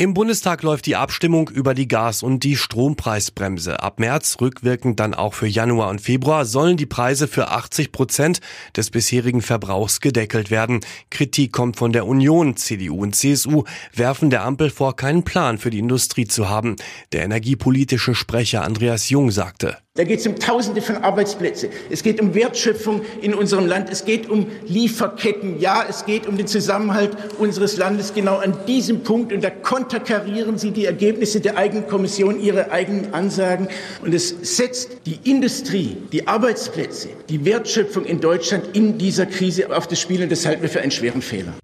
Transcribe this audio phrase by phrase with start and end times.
[0.00, 3.82] Im Bundestag läuft die Abstimmung über die Gas- und die Strompreisbremse.
[3.82, 8.40] Ab März, rückwirkend dann auch für Januar und Februar, sollen die Preise für 80 Prozent
[8.74, 10.80] des bisherigen Verbrauchs gedeckelt werden.
[11.10, 12.56] Kritik kommt von der Union.
[12.56, 16.76] CDU und CSU werfen der Ampel vor, keinen Plan für die Industrie zu haben.
[17.12, 19.76] Der energiepolitische Sprecher Andreas Jung sagte.
[19.94, 21.68] Da geht es um Tausende von Arbeitsplätzen.
[21.90, 23.90] Es geht um Wertschöpfung in unserem Land.
[23.90, 25.58] Es geht um Lieferketten.
[25.58, 28.14] Ja, es geht um den Zusammenhalt unseres Landes.
[28.14, 29.32] Genau an diesem Punkt.
[29.32, 33.66] Und da konterkarieren Sie die Ergebnisse der eigenen Kommission, Ihre eigenen Ansagen.
[34.00, 39.88] Und es setzt die Industrie, die Arbeitsplätze, die Wertschöpfung in Deutschland in dieser Krise auf
[39.88, 40.22] das Spiel.
[40.22, 41.59] Und das halten wir für einen schweren Fehler.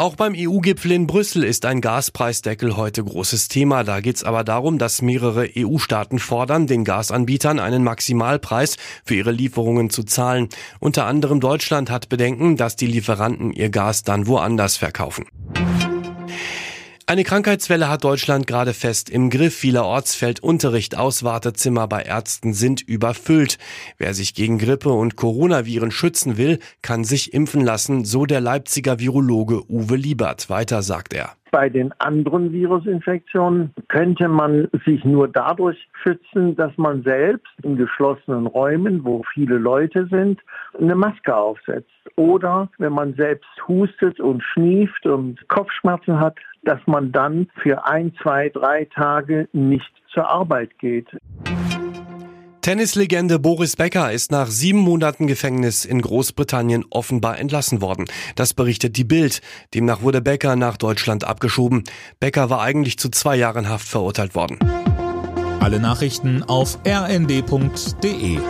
[0.00, 3.84] Auch beim EU-Gipfel in Brüssel ist ein Gaspreisdeckel heute großes Thema.
[3.84, 9.30] Da geht es aber darum, dass mehrere EU-Staaten fordern, den Gasanbietern einen Maximalpreis für ihre
[9.30, 10.48] Lieferungen zu zahlen.
[10.78, 15.26] Unter anderem Deutschland hat Bedenken, dass die Lieferanten ihr Gas dann woanders verkaufen.
[17.10, 19.56] Eine Krankheitswelle hat Deutschland gerade fest im Griff.
[19.56, 21.24] Vielerorts fällt Unterricht aus.
[21.24, 23.58] Wartezimmer bei Ärzten sind überfüllt.
[23.98, 29.00] Wer sich gegen Grippe und Coronaviren schützen will, kann sich impfen lassen, so der Leipziger
[29.00, 30.50] Virologe Uwe Liebert.
[30.50, 31.30] Weiter sagt er.
[31.50, 38.46] Bei den anderen Virusinfektionen könnte man sich nur dadurch schützen, dass man selbst in geschlossenen
[38.46, 40.40] Räumen, wo viele Leute sind,
[40.78, 41.90] eine Maske aufsetzt.
[42.20, 48.12] Oder wenn man selbst hustet und schnieft und Kopfschmerzen hat, dass man dann für ein,
[48.22, 51.06] zwei, drei Tage nicht zur Arbeit geht.
[52.60, 58.04] Tennislegende Boris Becker ist nach sieben Monaten Gefängnis in Großbritannien offenbar entlassen worden.
[58.36, 59.40] Das berichtet die Bild.
[59.72, 61.84] Demnach wurde Becker nach Deutschland abgeschoben.
[62.20, 64.58] Becker war eigentlich zu zwei Jahren Haft verurteilt worden.
[65.60, 68.40] Alle Nachrichten auf rnd.de